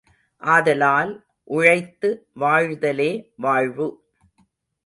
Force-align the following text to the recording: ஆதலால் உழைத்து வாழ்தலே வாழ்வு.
ஆதலால் 0.41 1.11
உழைத்து 1.47 2.09
வாழ்தலே 2.33 3.11
வாழ்வு. 3.37 3.87